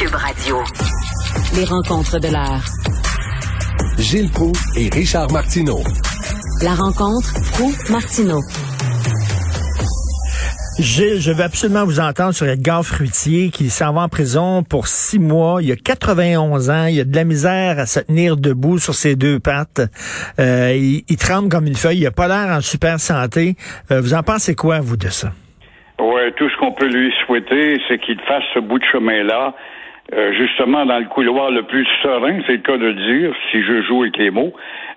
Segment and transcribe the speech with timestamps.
[0.00, 0.56] Cube Radio.
[1.56, 2.64] Les rencontres de l'heure.
[3.98, 5.80] Gilles Proux et Richard Martineau.
[6.64, 8.40] La rencontre Proux-Martineau.
[10.78, 14.86] Gilles, je veux absolument vous entendre sur Edgar Fruitier qui s'en va en prison pour
[14.86, 15.60] six mois.
[15.60, 16.86] Il a 91 ans.
[16.86, 19.82] Il a de la misère à se tenir debout sur ses deux pattes.
[20.38, 21.98] Euh, il, tremble comme une feuille.
[21.98, 23.54] Il a pas l'air en super santé.
[23.90, 25.28] Euh, vous en pensez quoi, vous, de ça?
[26.00, 29.54] Oui, tout ce qu'on peut lui souhaiter, c'est qu'il fasse ce bout de chemin-là.
[30.12, 33.82] Euh, justement dans le couloir le plus serein, c'est le cas de dire, si je
[33.82, 34.52] joue avec les mots,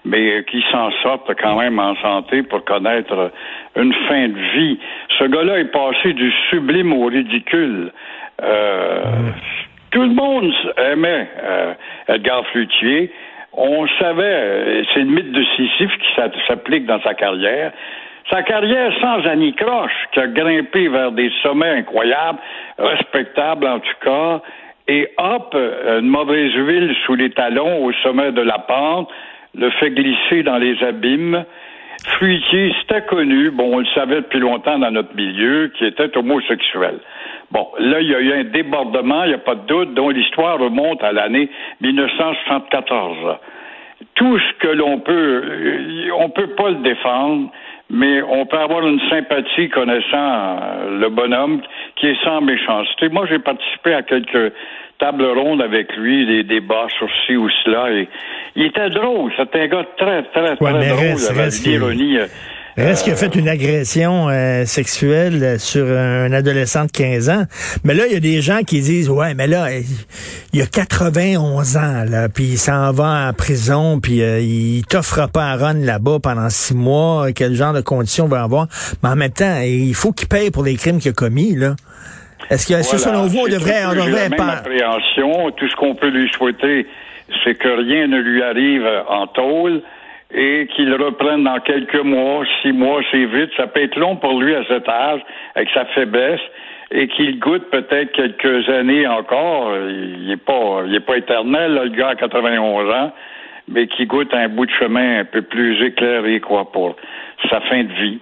[0.05, 3.31] mais qu'il s'en sorte quand même en santé pour connaître
[3.75, 4.79] une fin de vie.
[5.19, 7.91] Ce gars-là est passé du sublime au ridicule.
[8.41, 9.03] Euh,
[9.91, 11.73] tout le monde aimait euh,
[12.07, 13.11] Edgar Flutier.
[13.53, 17.71] On savait, c'est le mythe de Sisyphe qui s'applique dans sa carrière.
[18.31, 22.39] Sa carrière sans anicroche, qui a grimpé vers des sommets incroyables,
[22.79, 24.41] respectables en tout cas,
[24.87, 29.09] et hop, une mauvaise huile sous les talons au sommet de la pente,
[29.55, 31.45] le fait glisser dans les abîmes.
[32.17, 36.99] Fruitier, c'était connu, bon, on le savait depuis longtemps dans notre milieu, qui était homosexuel.
[37.51, 40.09] Bon, là, il y a eu un débordement, il n'y a pas de doute, dont
[40.09, 41.49] l'histoire remonte à l'année
[41.81, 43.37] 1974.
[44.15, 45.43] Tout ce que l'on peut,
[46.17, 47.51] on peut pas le défendre,
[47.89, 50.57] mais on peut avoir une sympathie connaissant
[50.99, 51.61] le bonhomme
[52.03, 53.07] qui est sans méchanceté.
[53.07, 54.51] Moi, j'ai participé à quelques
[54.99, 57.91] tables rondes avec lui, des débats sur ci ou cela.
[57.93, 58.09] Et
[58.57, 59.31] il était drôle.
[59.37, 60.83] C'était un gars très, très, très drôle.
[61.29, 62.17] avec l'ironie.
[62.79, 67.43] Euh, est-ce qu'il a fait une agression euh, sexuelle sur un adolescent de 15 ans?
[67.83, 69.67] Mais là, il y a des gens qui disent, ouais, mais là,
[70.53, 75.29] il a 91 ans, là, puis il s'en va en prison, puis euh, il t'offre
[75.31, 78.67] pas à run là-bas pendant six mois, quel genre de conditions va avoir?
[79.03, 81.75] Mais en même temps, il faut qu'il paye pour les crimes qu'il a commis, là.
[82.49, 84.57] Est-ce que, selon vous, on devrait, on devrait pas...
[84.57, 85.51] appréhension.
[85.51, 86.85] Tout ce qu'on peut lui souhaiter,
[87.43, 89.81] c'est que rien ne lui arrive en tôle
[90.33, 93.51] et qu'il reprenne dans quelques mois, six mois, c'est vite.
[93.55, 95.21] Ça peut être long pour lui à cet âge,
[95.55, 96.41] avec sa faiblesse,
[96.91, 99.75] et qu'il goûte peut-être quelques années encore.
[99.77, 103.13] Il n'est pas, il est pas éternel, le gars à 91 ans,
[103.67, 106.95] mais qui goûte un bout de chemin un peu plus éclairé, quoi, pour
[107.49, 108.19] sa fin de vie.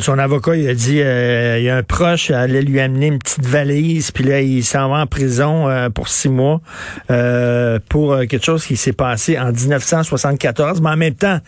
[0.00, 3.18] Son avocat, il a dit, euh, il y a un proche allait lui amener une
[3.18, 6.60] petite valise, puis là, il s'en va en prison euh, pour six mois
[7.10, 10.80] euh, pour quelque chose qui s'est passé en 1974.
[10.80, 11.38] Mais en même temps,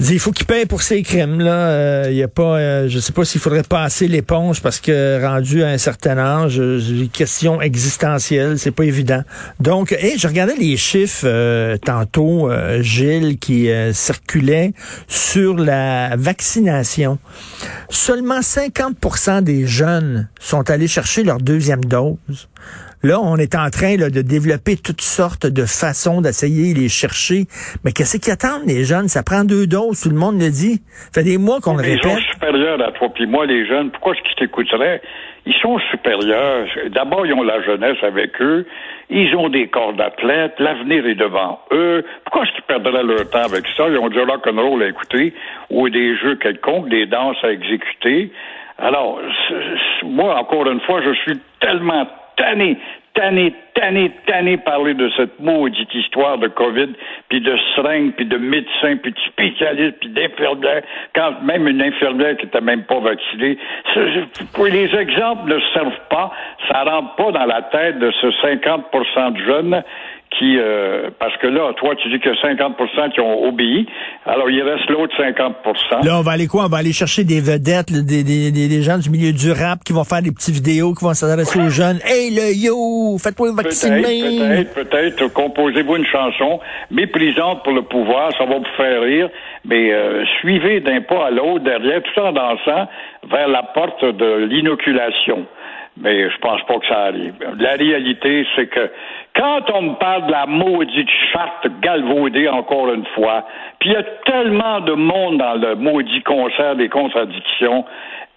[0.00, 1.40] il faut qu'il paye pour ses crimes.
[1.40, 4.80] Là, euh, il y a pas, euh, je sais pas s'il faudrait passer l'éponge parce
[4.80, 9.22] que rendu à un certain âge, euh, une question existentielle, c'est pas évident.
[9.60, 12.50] Donc, et je regardais les chiffres tantôt,
[12.80, 14.72] Gilles, qui circulait
[15.06, 17.18] sur la vaccination.
[17.88, 22.48] Seulement 50% des jeunes sont allés chercher leur deuxième dose.
[23.04, 27.44] Là, on est en train de développer toutes sortes de façons d'essayer de les chercher.
[27.84, 29.08] Mais qu'est-ce qu'ils attendent, les jeunes?
[29.08, 30.80] Ça prend deux doses, tout le monde le dit.
[31.12, 32.00] Ça fait des mois qu'on le répète.
[32.02, 33.90] Ils sont supérieurs à toi puis moi, les jeunes.
[33.90, 35.02] Pourquoi est-ce qu'ils t'écouteraient?
[35.44, 36.66] Ils sont supérieurs.
[36.92, 38.64] D'abord, ils ont la jeunesse avec eux.
[39.10, 40.54] Ils ont des corps d'athlètes.
[40.58, 42.02] L'avenir est devant eux.
[42.24, 43.86] Pourquoi est-ce qu'ils perdraient leur temps avec ça?
[43.86, 45.34] Ils ont du rock'n'roll à écouter
[45.68, 48.32] ou des jeux quelconques, des danses à exécuter.
[48.78, 49.20] Alors,
[50.04, 52.06] moi, encore une fois, je suis tellement
[52.36, 52.76] tanné,
[53.14, 56.88] tanné, tanné, tanné parler de cette maudite histoire de COVID,
[57.28, 60.82] puis de seringues, puis de médecins, puis de spécialistes, puis d'infirmières,
[61.14, 63.56] quand même une infirmière qui n'était même pas vaccinée.
[63.94, 66.32] Les exemples ne servent pas,
[66.68, 69.82] ça rentre pas dans la tête de ce 50% de jeunes
[70.38, 73.86] qui, euh, parce que là, toi, tu dis que 50% qui ont obéi,
[74.26, 76.64] alors il reste l'autre 50% Là, on va aller quoi?
[76.64, 79.92] On va aller chercher des vedettes, des, des, des, gens du milieu du rap qui
[79.92, 81.98] vont faire des petites vidéos, qui vont s'adresser aux jeunes.
[82.04, 84.02] Hey, le yo, faites-toi vacciner!
[84.02, 89.28] Peut-être, peut-être, peut composez-vous une chanson méprisante pour le pouvoir, ça va vous faire rire,
[89.64, 92.88] mais euh, suivez d'un pas à l'autre derrière, tout en dansant
[93.30, 95.46] vers la porte de l'inoculation
[95.96, 97.34] mais je pense pas que ça arrive.
[97.58, 98.90] La réalité, c'est que
[99.34, 103.44] quand on me parle de la maudite charte galvaudée encore une fois,
[103.80, 107.84] puis il y a tellement de monde dans le maudit concert des contradictions,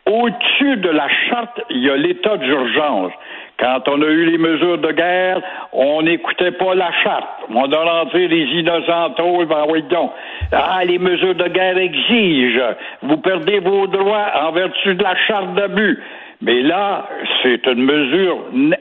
[0.07, 3.11] au-dessus de la charte, il y a l'état d'urgence.
[3.59, 5.41] Quand on a eu les mesures de guerre,
[5.73, 7.27] on n'écoutait pas la charte.
[7.53, 10.11] On a rentré les innocents ben oui donc.
[10.51, 12.75] Ah, les mesures de guerre exigent.
[13.01, 15.99] Vous perdez vos droits en vertu de la charte d'abus.
[16.41, 17.09] Mais là,
[17.41, 18.37] c'est une mesure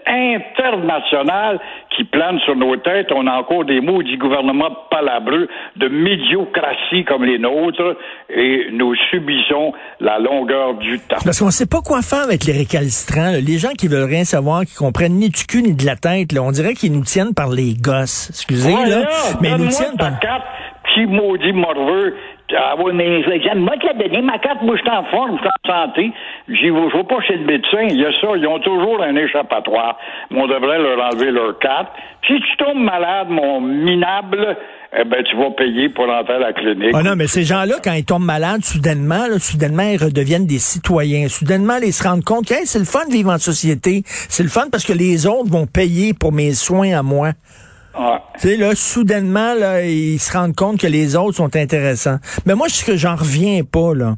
[0.07, 1.59] internationale
[1.97, 3.11] qui plane sur nos têtes.
[3.15, 7.97] On a encore des mots du gouvernement palabreux de médiocratie comme les nôtres
[8.29, 11.17] et nous subissons la longueur du temps.
[11.25, 13.33] Parce qu'on ne sait pas quoi faire avec les récalcitrants.
[13.43, 16.33] Les gens qui veulent rien savoir, qui comprennent ni du cul ni de la tête,
[16.33, 16.43] là.
[16.43, 18.29] on dirait qu'ils nous tiennent par les gosses.
[18.29, 19.09] Excusez, là.
[19.41, 20.19] Mais ils nous tiennent par...
[20.21, 20.45] Carte,
[20.85, 22.15] petit maudit morveux
[22.55, 23.23] ah oui, mais
[23.57, 24.23] moi te la donner.
[24.23, 26.13] Ma carte, moi, je suis en forme, je suis en santé.
[26.49, 27.83] J'y vais, je vais pas chez le médecin.
[27.91, 28.29] Il y a ça.
[28.37, 29.99] Ils ont toujours un échappatoire.
[30.31, 31.89] Mais on devrait leur enlever leur carte.
[32.27, 34.57] Si tu tombes malade, mon minable,
[34.97, 36.93] eh ben, tu vas payer pour entrer à la clinique.
[36.95, 40.59] Ah non, mais ces gens-là, quand ils tombent malades, soudainement, là, soudainement, ils redeviennent des
[40.59, 41.29] citoyens.
[41.29, 44.03] Soudainement, ils se rendent compte que c'est le fun de vivre en société.
[44.07, 47.31] C'est le fun parce que les autres vont payer pour mes soins à moi.
[48.41, 52.19] Tu là, soudainement, là, ils se rendent compte que les autres sont intéressants.
[52.45, 54.17] Mais moi, ce que j'en reviens pas, là,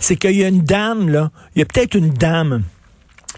[0.00, 2.62] c'est qu'il y a une dame, là, il y a peut-être une dame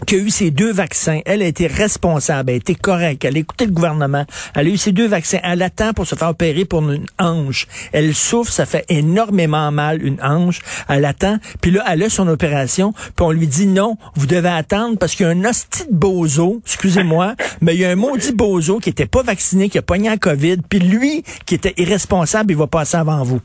[0.05, 1.19] qui a eu ses deux vaccins.
[1.25, 4.25] Elle a été responsable, elle a été correcte, elle a écouté le gouvernement.
[4.55, 5.39] Elle a eu ses deux vaccins.
[5.43, 7.67] Elle attend pour se faire opérer pour une hanche.
[7.91, 10.59] Elle souffre, ça fait énormément mal, une hanche.
[10.87, 11.37] Elle attend.
[11.61, 12.93] Puis là, elle a son opération.
[12.93, 15.95] Puis on lui dit non, vous devez attendre parce qu'il y a un hostie de
[15.95, 19.81] bozo, excusez-moi, mais il y a un maudit bozo qui était pas vacciné, qui a
[19.81, 20.57] pogné la COVID.
[20.69, 23.41] Puis lui, qui était irresponsable, il va passer avant vous.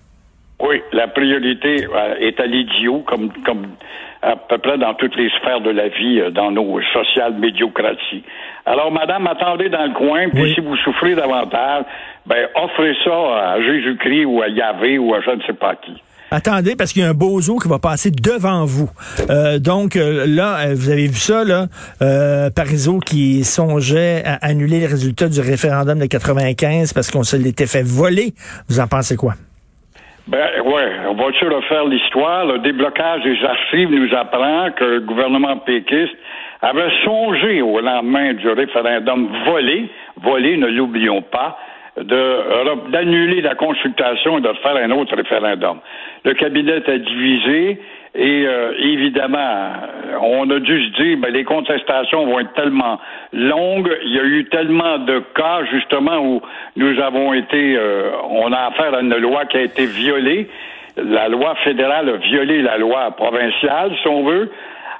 [0.60, 3.66] Oui, la priorité euh, est à l'idiot, comme, comme
[4.25, 8.25] à peu près dans toutes les sphères de la vie, euh, dans nos sociales médiocraties.
[8.67, 11.85] Alors, madame, attendez dans le coin, puis si vous souffrez davantage,
[12.26, 15.93] ben, offrez ça à Jésus-Christ ou à Yahvé ou à je ne sais pas qui.
[16.31, 18.91] Attendez, parce qu'il y a un bozo qui va passer devant vous.
[19.31, 21.67] Euh, donc là, vous avez vu ça, là,
[22.03, 27.37] euh, Parizeau qui songeait à annuler les résultats du référendum de 95 parce qu'on se
[27.37, 28.35] l'était fait voler.
[28.69, 29.35] Vous en pensez quoi?
[30.26, 32.47] Ben ouais, on va-tu refaire l'histoire?
[32.47, 36.17] Le déblocage des archives nous apprend que le gouvernement péquiste
[36.62, 39.91] avait songé au lendemain du référendum volé,
[40.23, 41.59] volé, ne l'oublions pas,
[41.99, 45.81] d'annuler la consultation et de faire un autre référendum.
[46.25, 47.79] Le cabinet a divisé
[48.16, 49.72] et euh, évidemment,
[50.22, 53.00] on a dû se dire, ben, les contestations vont être tellement
[53.32, 56.40] longues, il y a eu tellement de cas justement où
[56.76, 60.49] nous avons été, euh, on a affaire à une loi qui a été violée.
[60.96, 64.49] La loi fédérale a violé la loi provinciale, si on veut.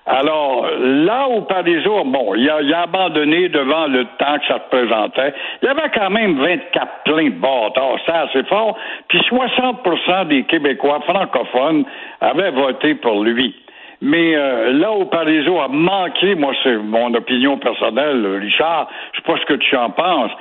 [0.06, 4.54] Alors, là où Parizeau, bon, il a, il a, abandonné devant le temps que ça
[4.54, 5.32] représentait.
[5.62, 8.76] Il y avait quand même 24 pleins de bâtards, c'est assez fort.
[9.08, 11.84] Puis 60% des Québécois francophones
[12.20, 13.54] avaient voté pour lui.
[14.02, 19.25] Mais euh, là où Parizeau a manqué, moi c'est mon opinion personnelle, Richard, je sais
[19.25, 20.32] pas ce que tu en penses,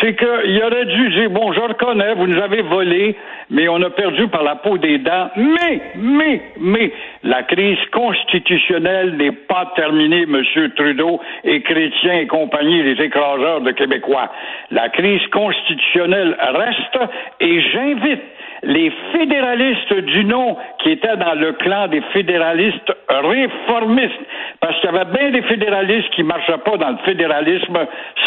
[0.00, 3.16] c'est qu'il aurait dû dire, bon, je reconnais, vous nous avez volé,
[3.50, 6.92] mais on a perdu par la peau des dents, mais, mais, mais,
[7.22, 13.70] la crise constitutionnelle n'est pas terminée, Monsieur Trudeau et Chrétien et compagnie, les écraseurs de
[13.72, 14.30] Québécois.
[14.70, 16.98] La crise constitutionnelle reste
[17.40, 18.22] et j'invite
[18.62, 24.20] les fédéralistes du nom qui étaient dans le clan des fédéralistes réformistes,
[24.60, 27.78] parce qu'il y avait bien des fédéralistes qui ne marchaient pas dans le fédéralisme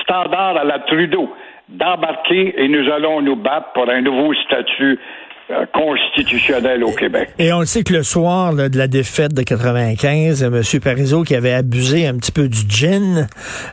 [0.01, 1.33] standard à la Trudeau,
[1.69, 4.99] d'embarquer et nous allons nous battre pour un nouveau statut
[5.73, 7.29] constitutionnel au Québec.
[7.37, 10.61] Et on sait que le soir de la défaite de 95, M.
[10.81, 13.27] Parizeau, qui avait abusé un petit peu du gin,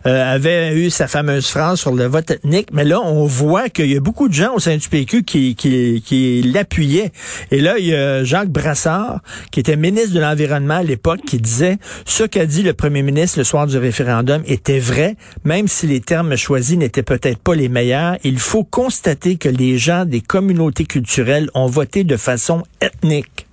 [0.07, 2.69] euh, avait eu sa fameuse phrase sur le vote ethnique.
[2.73, 5.55] Mais là, on voit qu'il y a beaucoup de gens au sein du PQ qui,
[5.55, 7.11] qui, qui l'appuyaient.
[7.51, 9.21] Et là, il y a Jacques Brassard,
[9.51, 13.39] qui était ministre de l'Environnement à l'époque, qui disait ce qu'a dit le premier ministre
[13.39, 17.69] le soir du référendum était vrai, même si les termes choisis n'étaient peut-être pas les
[17.69, 18.17] meilleurs.
[18.25, 23.47] Il faut constater que les gens des communautés culturelles ont voté de façon ethnique.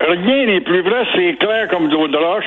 [0.00, 2.44] Rien n'est plus vrai, c'est clair comme l'eau de roche,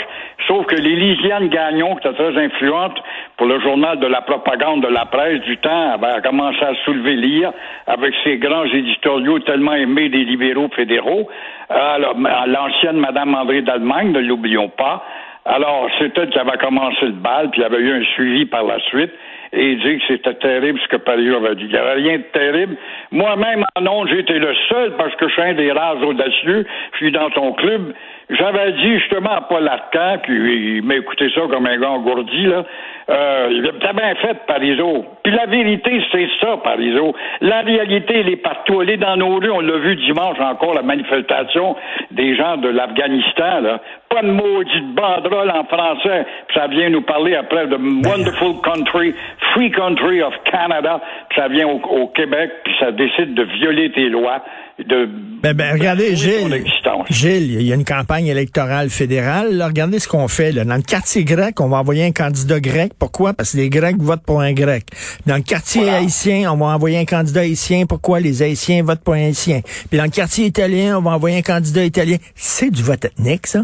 [0.48, 3.02] sauf que l'Elysiane Gagnon, qui était très influente
[3.38, 7.16] pour le journal de la propagande de la presse du temps, avait commencé à soulever
[7.16, 7.54] l'IA
[7.88, 11.30] avec ses grands éditoriaux tellement aimés des libéraux fédéraux.
[11.70, 15.04] L'ancienne Madame André d'Allemagne, ne l'oublions pas.
[15.46, 18.46] Alors, c'est elle qui avait commencé le bal, puis il y avait eu un suivi
[18.46, 19.12] par la suite
[19.58, 21.64] et il dit que c'était terrible ce que Paris avait dit.
[21.66, 22.76] Il n'y avait rien de terrible.
[23.12, 26.98] Moi-même, en ondes, j'étais le seul, parce que je suis un des rares audacieux, je
[26.98, 27.94] suis dans ton club.
[28.30, 32.46] J'avais dit justement à Paul Arcand, puis il m'a écouté ça comme un gars engourdi,
[32.46, 32.66] là.
[33.10, 35.06] Euh, T'as bien fait, Parizeau.
[35.24, 37.16] Puis la vérité, c'est ça, Parizeau.
[37.40, 38.82] La réalité, elle est partout.
[38.82, 39.50] Elle est dans nos rues.
[39.50, 41.78] On l'a vu dimanche encore, la manifestation
[42.12, 43.80] des gens de l'Afghanistan, là.
[44.10, 46.26] Pas de maudite banderole en français.
[46.48, 49.14] Puis ça vient nous parler après de Wonderful Country,
[49.58, 51.02] free country of Canada,
[51.36, 54.44] ça vient au, au Québec, puis ça décide de violer tes lois,
[54.78, 55.10] de
[55.42, 56.64] ben, ben, regardez, Gilles.
[57.10, 59.56] Gilles, il y a une campagne électorale fédérale.
[59.56, 60.52] Là, regardez ce qu'on fait.
[60.52, 60.66] Là.
[60.66, 62.92] Dans le quartier grec, on va envoyer un candidat grec.
[63.00, 63.34] Pourquoi?
[63.34, 64.86] Parce que les Grecs votent pour un grec.
[65.26, 65.98] Dans le quartier Voilà.
[65.98, 67.86] haïtien, on va envoyer un candidat haïtien.
[67.88, 68.20] Pourquoi?
[68.20, 69.62] Les Haïtiens votent pour un haïtien.
[69.90, 72.18] Puis dans le quartier italien, on va envoyer un candidat italien.
[72.36, 73.62] C'est du vote ethnique, ça?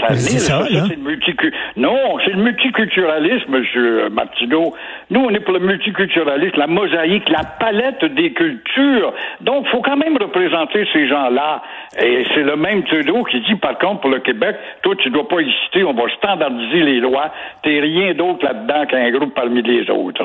[0.00, 4.08] Ça C'est ça, le multicu- Non, c'est le multiculturalisme, M.
[4.12, 4.74] Martineau.
[5.10, 9.12] Nous, on est pour le multiculturalisme, la mosaïque, la palette des cultures.
[9.40, 11.62] Donc, faut quand même représenter ces gens-là.
[12.00, 15.26] Et c'est le même Trudeau qui dit, par contre, pour le Québec, toi, tu dois
[15.26, 17.32] pas hésiter, on va standardiser les lois.
[17.62, 20.24] T'es rien d'autre là-dedans qu'un groupe parmi les autres.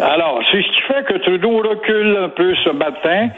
[0.00, 3.28] Alors, c'est ce qui fait que Trudeau recule un peu ce matin.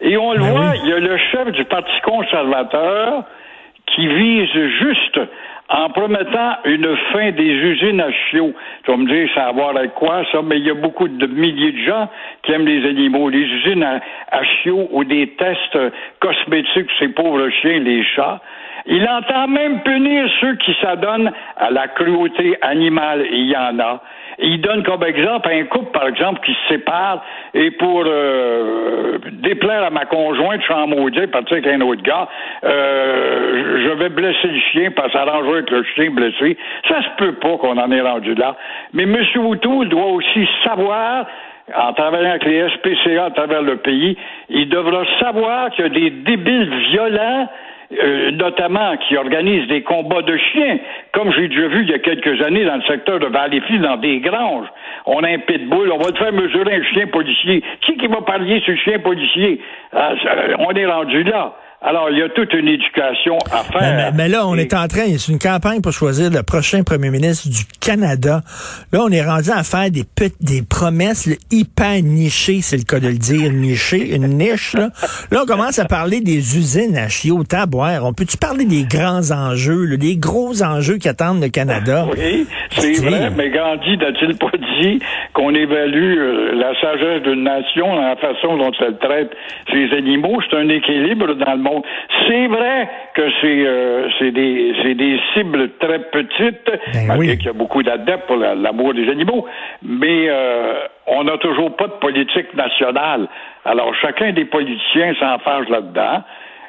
[0.00, 0.78] Et on le Ben voit, oui.
[0.84, 3.24] il y a le chef du Parti conservateur
[3.94, 5.20] qui vise juste
[5.68, 8.52] en promettant une fin des usines à chiots.
[8.84, 10.42] Tu vas me dire, ça a à voir avec quoi, ça?
[10.42, 12.08] Mais il y a beaucoup de milliers de gens
[12.42, 13.28] qui aiment les animaux.
[13.30, 15.90] Les usines à, chiots ou des tests euh,
[16.20, 18.40] cosmétiques ces pauvres chiens, les chats.
[18.86, 23.26] Il entend même punir ceux qui s'adonnent à la cruauté animale.
[23.30, 24.02] Il y en a.
[24.38, 29.84] Il donne comme exemple un couple, par exemple, qui se sépare et pour euh, déplaire
[29.84, 32.28] à ma conjointe, je suis en maudit, partir avec un autre gars,
[32.64, 35.24] euh, je vais blesser le chien, parce que ça
[35.70, 36.56] le chien blessé.
[36.88, 38.56] Ça se peut pas qu'on en est rendu là.
[38.92, 39.16] Mais M.
[39.36, 41.26] O'Toole doit aussi savoir
[41.74, 44.18] en travaillant avec les SPCA à travers le pays,
[44.50, 47.48] il devra savoir qu'il y a des débiles violents
[48.02, 50.78] euh, notamment qui organisent des combats de chiens,
[51.12, 53.96] comme j'ai déjà vu il y a quelques années dans le secteur de Valleyfield, dans
[53.96, 54.66] des granges.
[55.06, 57.62] On a un pitbull, on va te faire mesurer un chien policier.
[57.82, 59.60] Qui qui va parier sur le chien policier?
[59.92, 60.12] Ah,
[60.58, 61.54] on est rendu là.
[61.86, 63.80] Alors, il y a toute une éducation à faire.
[63.82, 66.42] Mais, mais- mais là, on Et- est en train, c'est une campagne pour choisir le
[66.42, 68.40] prochain premier ministre du Canada.
[68.90, 70.04] Là, on est rendu à faire des
[70.40, 74.72] des promesses là, hyper nichées, c'est le cas de le dire, nichées, une niche.
[74.74, 74.88] Là,
[75.30, 78.04] là on commence à parler des usines à chiots, taboire.
[78.06, 82.06] On peut-tu parler des grands enjeux, là, des gros enjeux qui attendent le Canada?
[82.16, 85.00] Oui, c'est C'est- vrai, mais Gandhi n'a-t-il pas dit
[85.34, 89.30] qu'on évalue euh, la sagesse d'une nation dans la façon dont elle traite
[89.70, 90.38] ses animaux?
[90.48, 91.73] C'est un équilibre dans le monde.
[92.28, 97.36] C'est vrai que c'est euh, c'est des, des cibles très petites, Ben malgré oui.
[97.38, 99.46] qu'il y a beaucoup d'adeptes pour la- l'amour des animaux,
[99.82, 100.74] mais euh,
[101.06, 103.28] on n'a toujours pas de politique nationale.
[103.64, 106.22] Alors, chacun des politiciens s'enfarge là-dedans.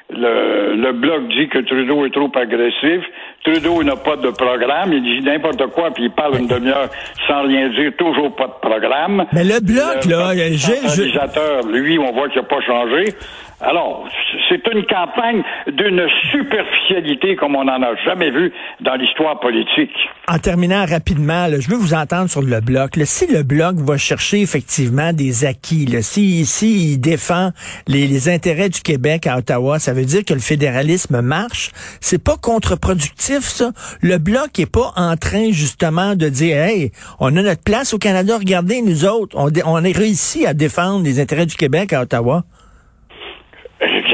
[0.08, 3.04] Le, le bloc dit que Trudeau est trop agressif.
[3.44, 4.94] Trudeau n'a pas de programme.
[4.94, 6.90] Il dit n'importe quoi, puis il parle une demi-heure
[7.28, 7.92] sans rien dire.
[7.98, 9.26] Toujours pas de programme.
[9.34, 12.62] Mais le bloc, Le là, parti Gilles, je- centralisateur, lui, on voit qu'il n'a pas
[12.62, 13.16] changé.
[13.62, 14.06] Alors,
[14.50, 19.96] c'est une campagne d'une superficialité comme on n'en a jamais vu dans l'histoire politique.
[20.28, 22.92] En terminant rapidement, je veux vous entendre sur le bloc.
[23.06, 27.52] si le bloc va chercher effectivement des acquis, si, si il défend
[27.88, 31.72] les, intérêts du Québec à Ottawa, ça veut dire que le fédéralisme marche.
[32.02, 33.72] C'est pas contre-productif, ça.
[34.02, 38.00] Le bloc est pas en train justement de dire, hey, on a notre place au
[38.00, 38.38] Canada.
[38.38, 42.44] Regardez nous autres, on, on a réussi à défendre les intérêts du Québec à Ottawa.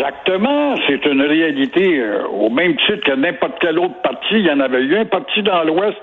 [0.02, 0.76] Exactement.
[0.88, 4.34] C'est une réalité euh, au même titre que n'importe quel autre parti.
[4.34, 5.98] Il y en avait eu un parti dans l'Ouest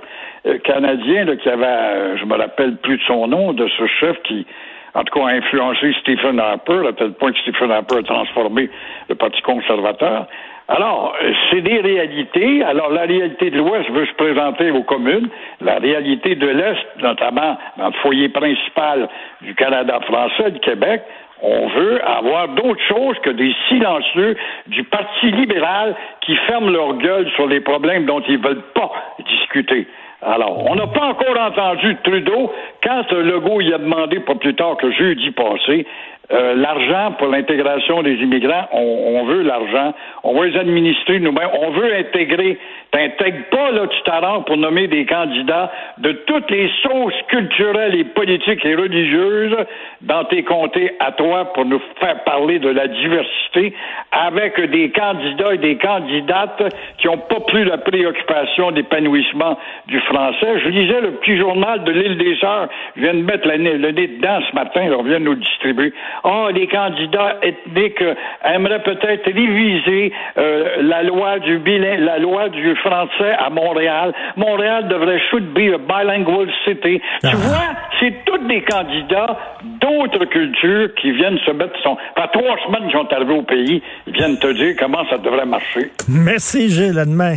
[0.47, 3.87] euh, canadien là, qui avait, euh, je me rappelle plus de son nom, de ce
[3.87, 4.47] chef qui,
[4.95, 8.71] en tout cas, a influencé Stephen Harper, à tel point que Stephen Harper a transformé
[9.09, 10.29] le Parti conservateur.
[10.69, 11.17] Alors,
[11.51, 12.63] c'est des réalités.
[12.63, 15.29] Alors, la réalité de l'Ouest veut se présenter aux communes?
[15.63, 19.09] La réalité de l'Est, notamment dans le foyer principal
[19.41, 21.03] du Canada français, du Québec,
[21.43, 27.31] on veut avoir d'autres choses que des silencieux du Parti libéral qui ferment leur gueule
[27.37, 28.91] sur les problèmes dont ils veulent pas
[29.25, 29.87] discuter.
[30.21, 32.53] Alors, on n'a pas encore entendu Trudeau
[32.83, 35.87] quand Legault y a demandé pas plus tard que jeudi passé
[36.31, 38.69] euh, l'argent pour l'intégration des immigrants.
[38.73, 39.95] On, on veut l'argent.
[40.25, 41.49] On veut les administrer nous-mêmes.
[41.61, 42.59] On veut intégrer.
[42.91, 48.05] T'intègres pas, là, tu t'arranges pour nommer des candidats de toutes les sauces culturelles et
[48.05, 49.57] politiques et religieuses
[50.03, 53.75] dans tes comtés à toi pour nous faire parler de la diversité
[54.13, 60.61] avec des candidats et des candidates qui n'ont pas plus la préoccupation d'épanouissement du français.
[60.65, 62.69] Je lisais le petit journal de l'île des Sœurs.
[62.97, 64.89] Je viens de mettre le nez, le nez dedans ce matin.
[64.99, 65.93] on vient de nous le distribuer.
[66.25, 72.49] Ah, les candidats ethniques euh, aimeraient peut-être réviser euh, la loi du bilin- la loi
[72.49, 74.13] du français à Montréal.
[74.37, 77.01] Montréal devrait should be a bilingual city.
[77.21, 77.37] Tu Ah.
[77.37, 77.69] vois,
[78.01, 79.39] c'est tous des candidats
[79.81, 81.97] d'autres cultures qui viennent se mettre son.
[82.15, 85.47] Par trois semaines qu'ils sont arrivés au pays, ils viennent te dire comment ça devrait
[85.47, 85.91] marcher.
[86.09, 86.99] Merci, Gilles.
[86.99, 87.37] À demain.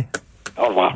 [0.60, 0.92] Au revoir.